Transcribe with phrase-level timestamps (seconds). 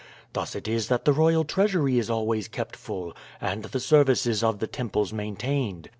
[0.33, 4.57] Thus it is that the royal treasury is always kept full, and the services of
[4.57, 5.89] the temples maintained.